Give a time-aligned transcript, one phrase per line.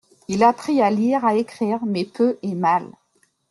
[0.27, 2.87] Il apprit à lire, à écrire, mais peu et mal.